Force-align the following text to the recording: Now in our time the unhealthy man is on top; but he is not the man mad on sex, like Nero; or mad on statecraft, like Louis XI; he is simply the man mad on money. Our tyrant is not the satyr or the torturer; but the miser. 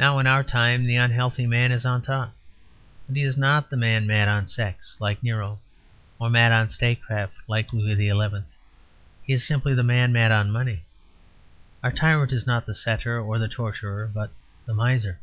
Now 0.00 0.18
in 0.18 0.26
our 0.26 0.42
time 0.42 0.84
the 0.84 0.96
unhealthy 0.96 1.46
man 1.46 1.70
is 1.70 1.86
on 1.86 2.02
top; 2.02 2.34
but 3.06 3.14
he 3.14 3.22
is 3.22 3.36
not 3.36 3.70
the 3.70 3.76
man 3.76 4.04
mad 4.04 4.26
on 4.26 4.48
sex, 4.48 4.96
like 4.98 5.22
Nero; 5.22 5.60
or 6.18 6.28
mad 6.28 6.50
on 6.50 6.68
statecraft, 6.68 7.34
like 7.46 7.72
Louis 7.72 7.94
XI; 7.94 8.42
he 9.22 9.32
is 9.32 9.46
simply 9.46 9.72
the 9.72 9.84
man 9.84 10.12
mad 10.12 10.32
on 10.32 10.50
money. 10.50 10.84
Our 11.84 11.92
tyrant 11.92 12.32
is 12.32 12.48
not 12.48 12.66
the 12.66 12.74
satyr 12.74 13.20
or 13.20 13.38
the 13.38 13.46
torturer; 13.46 14.08
but 14.12 14.32
the 14.66 14.74
miser. 14.74 15.20